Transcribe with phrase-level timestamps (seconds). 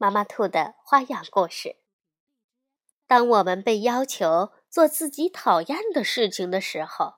[0.00, 1.76] 妈妈兔的花样故事。
[3.06, 7.16] 当我们被要求做自己讨厌的事情的时候，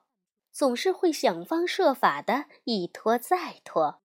[0.51, 4.01] 总是会想方设法的一拖再拖，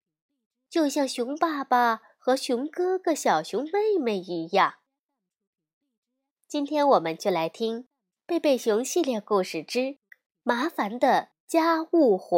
[0.69, 4.75] 就像熊爸爸和熊哥哥、小熊妹妹一样。
[6.45, 7.83] 今天我们就来听
[8.25, 9.99] 《贝贝熊系列故事之
[10.43, 12.35] 麻烦的家务活》，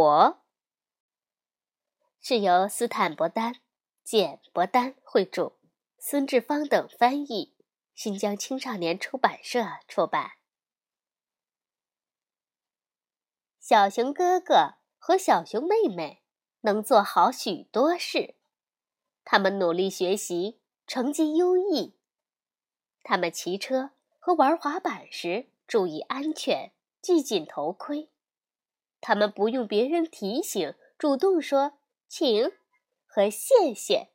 [2.22, 3.56] 是由斯坦伯丹、
[4.04, 5.57] 简伯丹绘著。
[6.00, 7.56] 孙志芳等翻译，
[7.96, 10.34] 新疆青少年出版社出版。
[13.60, 16.24] 小熊哥哥和小熊妹妹
[16.62, 18.36] 能做好许多事，
[19.26, 21.98] 他们努力学习，成绩优异。
[23.04, 28.10] 他们骑车和玩滑板时注意安全，系紧头盔。
[29.02, 32.52] 他们不用别人提醒，主动说“请”
[33.06, 34.12] 和“谢谢”。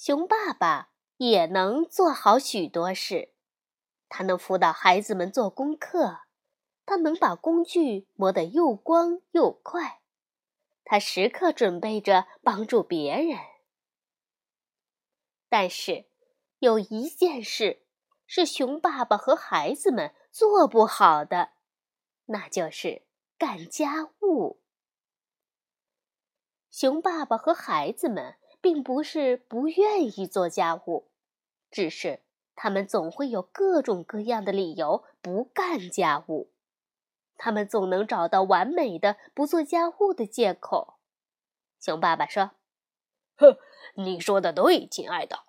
[0.00, 3.34] 熊爸爸也能做好许多事，
[4.08, 6.20] 他能辅导孩子们做功课，
[6.86, 10.00] 他能把工具磨得又光又快，
[10.84, 13.38] 他时刻准备着帮助别人。
[15.50, 16.06] 但是，
[16.60, 17.82] 有一件事
[18.26, 21.50] 是熊爸爸和孩子们做不好的，
[22.24, 23.02] 那就是
[23.36, 24.62] 干家务。
[26.70, 28.39] 熊爸爸和孩子们。
[28.60, 31.08] 并不是不愿意做家务，
[31.70, 32.20] 只是
[32.54, 36.50] 他们总会有各种各样的理由不干家务。
[37.36, 40.98] 他们总能找到完美的不做家务的借口。
[41.80, 42.50] 熊爸爸说
[43.38, 43.56] ：“哼，
[43.94, 45.40] 你说的对，亲爱的。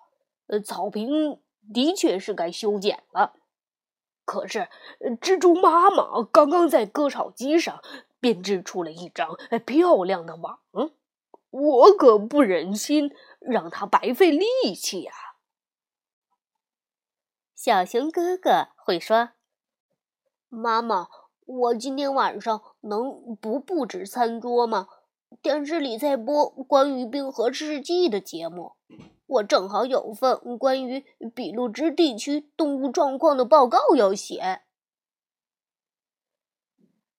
[0.46, 1.42] 呃，草坪
[1.74, 3.34] 的确是该修剪了。
[4.24, 4.68] 可是，
[5.20, 7.82] 蜘蛛妈妈刚刚在割草机上
[8.18, 10.60] 编织出了一张漂亮的网。”
[11.52, 15.12] 我可不忍心让他白费力气呀。
[17.54, 19.30] 小熊哥哥会说
[20.48, 21.08] ：“妈妈，
[21.44, 24.88] 我今天晚上能不布置餐桌吗？
[25.42, 28.76] 电视里在播关于冰河世纪的节目，
[29.26, 34.62] 我正好有份关于比路支地区动物状况的报告要写。”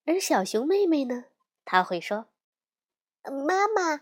[0.06, 1.26] 而小熊妹妹呢，
[1.64, 2.26] 她会说
[3.24, 4.02] ：“妈妈。”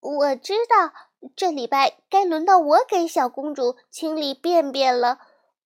[0.00, 0.92] 我知道
[1.36, 5.20] 这礼拜该轮到我给小公主清理便便了，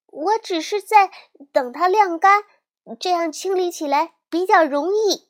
[0.06, 1.10] 我只是在
[1.52, 2.44] 等它晾干，
[2.98, 5.28] 这样清理起来比较容易。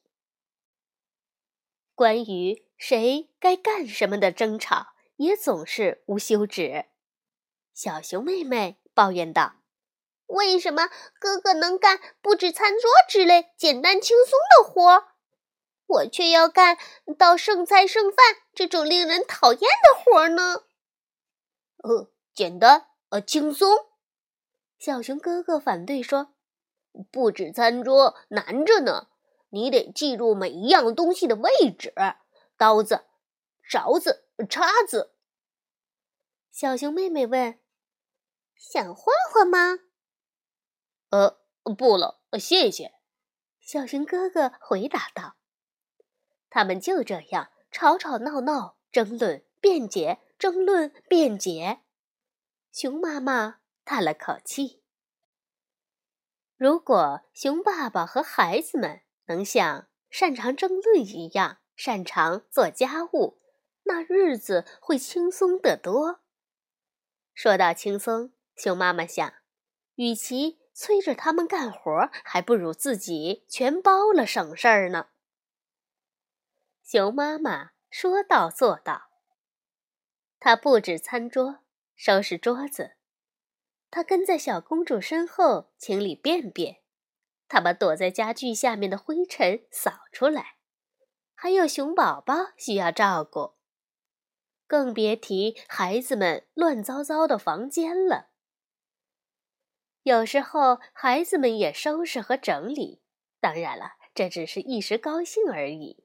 [1.95, 6.87] 关于谁该干什么的争吵也总是无休止。
[7.73, 9.57] 小熊妹妹抱怨道
[10.27, 10.89] ：“为什么
[11.21, 15.09] 哥哥能干布置餐桌之类简单轻松的活？”
[15.87, 16.79] 我却要干
[17.19, 18.19] 倒剩菜剩饭
[18.55, 20.65] 这种令人讨厌的活呢。
[21.79, 23.69] 呃，简单呃轻松。
[24.79, 26.35] 小熊哥哥反对说
[27.13, 29.09] ：“布置餐桌难着呢，
[29.51, 31.93] 你得记住每一样东西的位置，
[32.57, 33.05] 刀子、
[33.63, 35.13] 勺子、叉子。”
[36.51, 37.59] 小熊妹妹问
[38.57, 39.81] ：“想换换吗
[41.11, 41.39] ？”“呃，
[41.77, 42.93] 不了，谢谢。”
[43.61, 45.37] 小熊哥哥回答道。
[46.55, 51.81] 他们就这样吵吵闹闹，争论辩解，争论辩解。
[52.71, 54.81] 熊妈妈叹了口气
[56.57, 63.41] ：“如果熊爸爸和孩子们能像擅长争论一样擅长做家务，
[63.83, 66.21] 那日子会轻松得多。”
[67.35, 69.35] 说到轻松，熊妈妈想，
[69.97, 75.09] 与其催着他们干活，还不如自己全包了，省事儿呢。
[76.85, 79.09] 熊妈妈说到做到。
[80.39, 81.61] 她布置餐桌，
[81.97, 82.91] 收拾桌子；
[83.91, 86.83] 她跟在小公主身后清理便便；
[87.49, 90.57] 她把躲在家具下面的灰尘扫出来。
[91.35, 93.55] 还有熊宝宝需要照顾，
[94.67, 98.29] 更别提孩子们乱糟糟的房间了。
[100.03, 103.01] 有时候孩子们也收拾和整理，
[103.41, 106.04] 当然了，这只是一时高兴而已。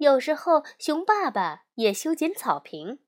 [0.00, 3.00] 有时候，熊爸爸也修剪草坪，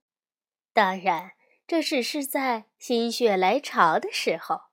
[0.74, 1.32] 当然，
[1.66, 4.64] 这只是在心血来潮的时候。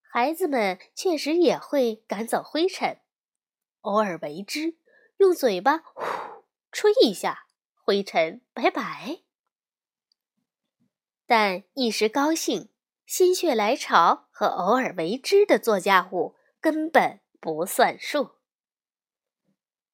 [0.00, 3.02] 孩子们确实也会赶走灰尘，
[3.82, 4.78] 偶尔为之，
[5.18, 6.02] 用嘴巴呼
[6.72, 7.46] 吹一下，
[7.84, 9.18] 灰尘拜拜。
[11.26, 12.70] 但一时高兴、
[13.04, 18.37] 心血来潮和偶尔为之的做家务根本不算数。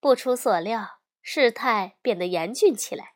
[0.04, 3.14] 不出所料，事态变得严峻起来，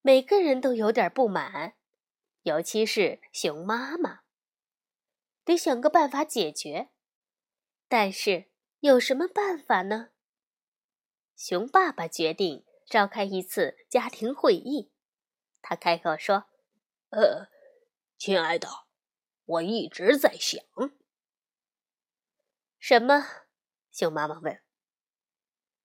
[0.00, 1.74] 每个人都有点不满，
[2.42, 4.20] 尤其是熊妈妈。
[5.44, 6.90] 得想个办法解决，
[7.88, 10.10] 但是有什么办法呢？
[11.34, 14.92] 熊爸爸决定召开一次家庭会议，
[15.60, 16.44] 他开口说。
[17.10, 17.48] 呃，
[18.16, 18.68] 亲爱的，
[19.44, 20.64] 我一直在想。
[22.78, 23.26] 什么？
[23.90, 24.63] 熊妈妈问。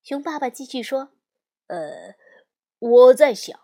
[0.10, 1.12] 熊爸爸继续说
[1.70, 2.16] ：“呃，
[2.80, 3.60] 我在想，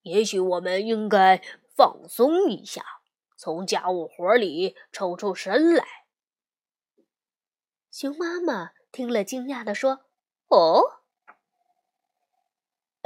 [0.00, 1.42] 也许我们应该
[1.76, 2.82] 放松一下，
[3.36, 5.84] 从家务活里抽出身来。”
[7.92, 10.06] 熊妈妈听了，惊讶的说
[10.48, 11.02] ：“哦，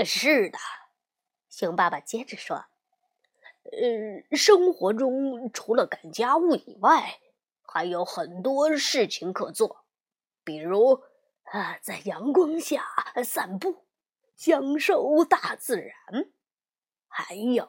[0.04, 0.56] 是的。”
[1.50, 2.66] 熊爸爸接着说。
[3.64, 7.18] 呃，生活中除了干家务以外，
[7.62, 9.84] 还有很多事情可做，
[10.44, 11.02] 比如
[11.44, 12.86] 啊，在阳光下
[13.24, 13.86] 散步，
[14.36, 16.30] 享受大自然；
[17.08, 17.68] 还有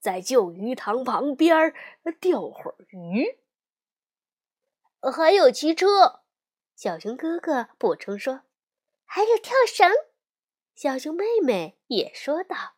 [0.00, 1.72] 在旧鱼塘旁边
[2.20, 3.38] 钓会儿鱼；
[5.12, 6.22] 还有骑车。
[6.74, 8.42] 小熊哥哥补充说
[9.06, 9.88] ：“还有跳绳。”
[10.74, 12.74] 小熊妹妹也说道。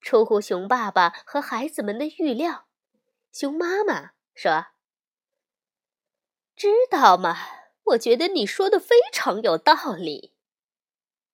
[0.00, 2.66] 出乎熊爸爸和孩子们的预料，
[3.30, 4.66] 熊妈妈说
[6.56, 7.36] ：“知道吗？
[7.90, 10.34] 我觉得你说的非常有道理。”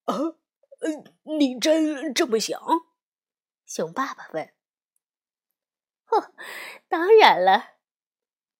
[0.07, 0.37] 啊，
[1.39, 2.61] 你真这么想？
[3.67, 4.53] 熊爸爸问。
[6.11, 6.33] “哦，
[6.89, 7.77] 当然了。”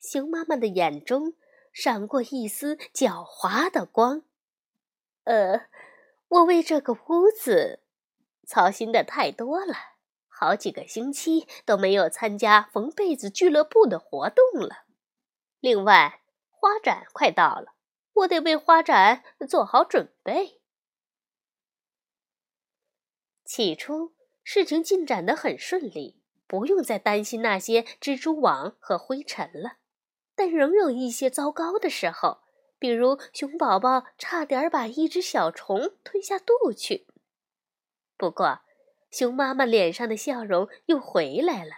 [0.01, 1.35] 熊妈妈的眼中
[1.73, 4.23] 闪过一丝狡猾的光。
[5.25, 5.67] “呃，
[6.29, 7.81] 我为这个屋子
[8.47, 9.75] 操心的太多了。”
[10.39, 14.85] 好几个星期都没有参加缝被子俱乐部的活动了。
[15.61, 16.21] 另外，
[16.51, 17.73] 花展快到了，
[18.17, 20.61] 我得为花展做好准备。
[23.45, 29.79] 起初，事情进展得很顺利，不用再担心那些蜘蛛网和灰尘了。
[30.35, 32.43] 但仍有一些糟糕的时候，
[32.79, 37.07] 比如熊宝宝差点把一只小虫吞下肚去。
[38.19, 38.61] 不过，
[39.11, 41.71] 熊妈妈脸上的笑容又回来了，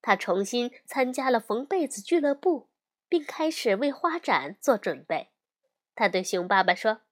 [0.00, 2.69] 她重新参加了缝被子俱乐部，
[3.10, 5.32] 并开始为花展做准备。
[5.94, 7.02] 他对熊爸爸说：“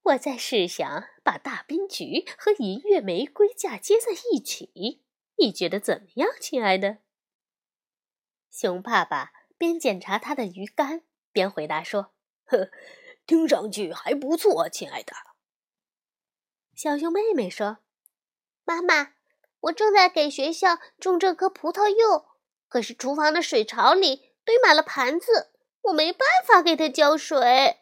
[0.00, 5.02] 我在试想把大滨菊和银月玫瑰嫁接在一起，
[5.36, 6.98] 你觉得怎么样，亲爱的？”
[8.50, 11.02] 熊爸爸边检查他的鱼竿
[11.32, 12.14] 边回答说
[12.46, 12.70] ：“呵，
[13.26, 15.12] 听上去还不错，亲爱的。”
[16.74, 17.78] 小熊妹妹说
[18.64, 19.14] ：“妈妈，
[19.60, 22.26] 我正在给学校种这棵葡萄柚，
[22.68, 25.52] 可是厨房的水槽里堆满了盘子，
[25.82, 27.80] 我没办法给它浇水。”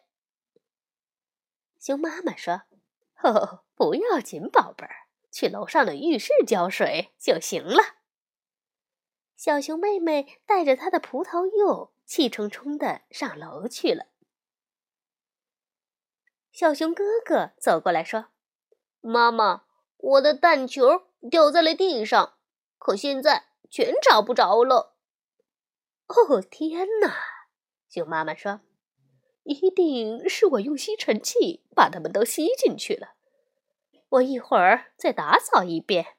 [1.79, 2.63] 熊妈妈说
[3.23, 7.97] ：“哦，不要紧，宝贝儿，去楼上的浴室浇水就行了。”
[9.35, 14.05] 小熊妹妹带着她的葡萄柚，气冲冲的上楼去了。
[16.51, 18.27] 小熊哥哥走过来说。
[19.01, 19.65] 妈妈，
[19.97, 22.37] 我的蛋球掉在了地上，
[22.77, 24.92] 可现在全找不着了。
[26.07, 27.15] 哦，天哪！
[27.89, 28.61] 熊妈妈说
[29.43, 33.15] ：“一定是我用吸尘器把它们都吸进去了。
[34.09, 36.17] 我一会儿再打扫一遍。”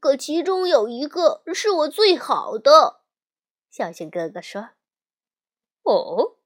[0.00, 3.02] 可其中有一个是我最好的，
[3.70, 4.70] 小熊哥哥说
[5.84, 6.36] ：“哦。”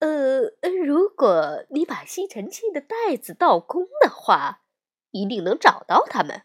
[0.00, 0.50] 呃，
[0.84, 4.62] 如果你把吸尘器的袋子倒空的话，
[5.12, 6.42] 一定能找到它们。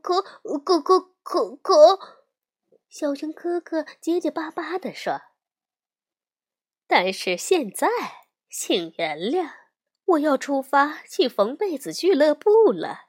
[0.00, 2.21] 可可可可可，
[2.92, 5.22] 小熊哥哥结结巴巴地说
[6.86, 7.88] ：“但是现在，
[8.50, 9.50] 请原谅，
[10.04, 13.08] 我要出发去缝被子俱乐部了。”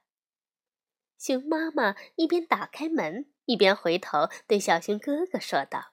[1.20, 5.92] 熊妈妈一边打开门，一边回头对小熊哥哥说道。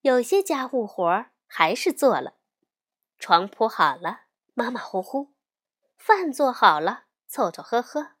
[0.00, 2.38] 有些家务活还是做了，
[3.18, 4.22] 床铺好了，
[4.54, 5.34] 马马虎虎；
[5.98, 8.12] 饭做好了，凑凑合合。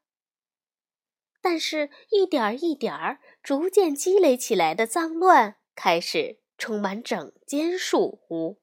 [1.42, 8.62] 但是，一点儿一点儿，逐渐积累起来的脏乱开始充满整间树屋。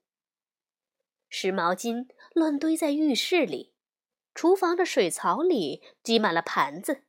[1.27, 3.73] 湿毛巾乱堆在浴室里，
[4.33, 7.03] 厨房的水槽里积满了盘子，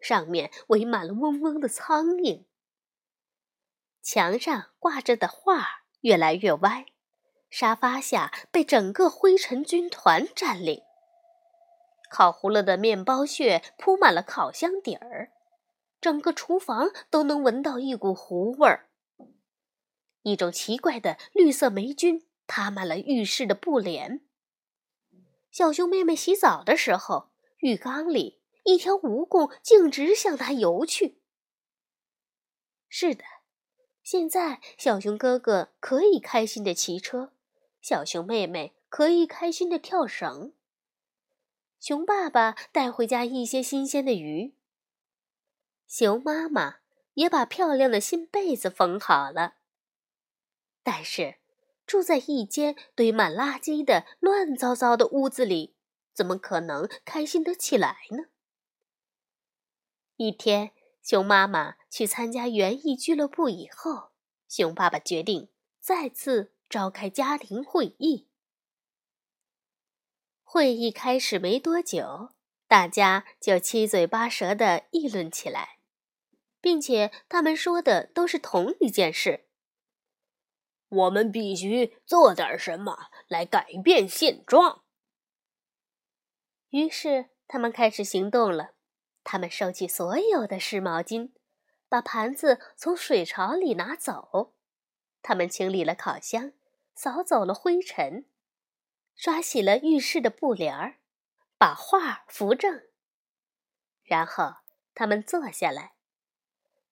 [0.00, 2.46] 上面围满了嗡嗡的苍蝇。
[4.02, 6.86] 墙上挂着的画越来越歪，
[7.50, 10.85] 沙发下被整个灰尘军团占领。
[12.10, 15.32] 烤糊了的面包屑铺满了烤箱底儿，
[16.00, 18.88] 整个厨房都能闻到一股糊味儿。
[20.22, 24.22] 一种奇怪的绿色霉菌爬满了浴室的布帘。
[25.52, 31.22] 小熊妹妹洗澡的时候，浴缸里一条蜈蚣径直向她游去。
[32.88, 33.22] 是的，
[34.02, 37.32] 现在小熊哥哥可以开心的骑车，
[37.80, 40.52] 小熊妹妹可以开心的跳绳。
[41.86, 44.56] 熊爸爸带回家一些新鲜的鱼。
[45.86, 46.78] 熊妈妈
[47.14, 49.58] 也把漂亮的新被子缝好了。
[50.82, 51.36] 但是。
[51.86, 55.76] 住在一间堆满垃圾的乱糟糟的屋子里，
[56.12, 58.24] 怎么可能开心得起来呢？
[60.16, 64.10] 一天，熊妈妈去参加园艺俱乐部以后，
[64.48, 68.26] 熊爸爸决定再次召开家庭会议。
[70.48, 72.30] 会议开始没多久，
[72.68, 75.80] 大家就七嘴八舌地议论起来，
[76.60, 79.48] 并且他们说的都是同一件事。
[80.88, 84.84] 我们必须做点什么来改变现状。
[86.70, 88.74] 于是他们开始行动了。
[89.24, 91.32] 他们收起所有的湿毛巾，
[91.88, 94.54] 把盘子从水槽里拿走。
[95.22, 96.52] 他们清理了烤箱，
[96.94, 98.26] 扫走了灰尘，
[99.16, 100.98] 刷洗了浴室的布帘儿，
[101.58, 102.82] 把画扶正。
[104.04, 104.56] 然后
[104.94, 105.94] 他们坐下来，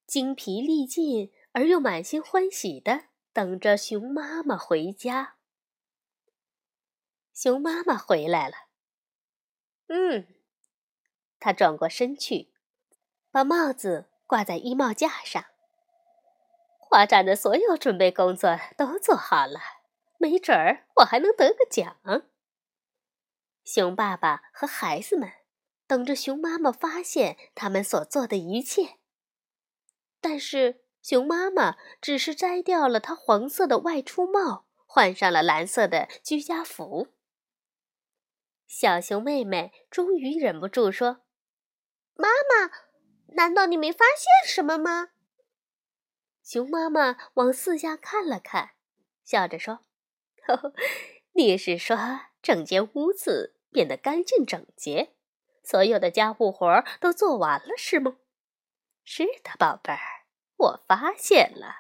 [0.07, 3.05] 精疲力尽而又满心欢喜的。
[3.35, 5.35] 等着熊妈妈回家。
[7.33, 8.55] 熊妈妈回来了。
[9.89, 10.29] 嗯，
[11.41, 12.53] 他转过身去，
[13.33, 15.47] 把帽子挂在衣帽架上。
[16.79, 19.59] 画展的所有准备工作都做好了，
[20.19, 21.97] 没准儿我还能得个奖。
[23.65, 25.31] 熊爸爸和孩子们
[25.87, 28.99] 等着熊妈妈发现他们所做的一切，
[30.21, 30.83] 但是。
[31.05, 37.09] 熊妈妈只是摘掉了她黄色的外出帽，换上了蓝色的居家服。
[38.67, 41.21] 小熊妹妹终于忍不住说
[42.17, 42.73] ：“妈妈，
[43.35, 45.11] 难道你没发现什么吗？”
[46.43, 48.71] 熊妈妈往四下看了看，
[49.23, 49.81] 笑着说
[51.33, 51.97] ：“你是说
[52.43, 55.15] 整间屋子变得干净整洁，
[55.63, 58.17] 所有的家务活都做完了，是吗
[59.05, 59.99] ？”“是的，宝贝儿。”
[60.57, 61.75] 我发现了。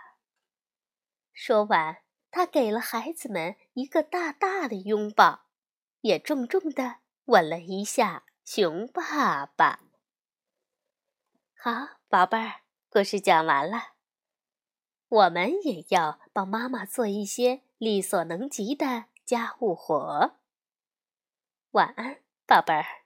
[1.32, 5.46] 说完，他给了孩子们一个大大的拥抱，
[6.00, 9.80] 也重重的吻了一下熊爸爸。
[11.56, 11.70] 好，
[12.08, 13.93] 宝贝儿，故事讲完了。
[15.08, 20.36] 我们也要帮妈妈做一些力所能及的家务活。
[21.72, 23.03] 晚安，宝贝儿。